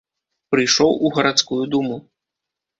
[0.55, 2.03] Прыйшоў у гарадскую думу.